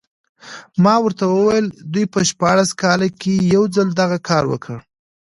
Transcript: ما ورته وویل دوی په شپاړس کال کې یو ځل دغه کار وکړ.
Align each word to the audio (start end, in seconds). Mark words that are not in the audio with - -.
ما 0.83 0.95
ورته 1.03 1.23
وویل 1.27 1.67
دوی 1.93 2.05
په 2.13 2.19
شپاړس 2.29 2.69
کال 2.81 3.01
کې 3.21 3.33
یو 3.53 3.63
ځل 3.75 3.87
دغه 4.01 4.17
کار 4.29 4.43
وکړ. 4.51 4.77